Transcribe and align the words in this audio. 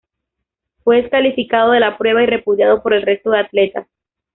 Fue 0.83 0.95
descalificado 0.99 1.73
de 1.73 1.79
la 1.79 1.95
prueba 1.95 2.23
y 2.23 2.25
repudiado 2.25 2.81
por 2.81 2.95
el 2.95 3.03
resto 3.03 3.29
de 3.29 3.37
atletas. 3.41 3.85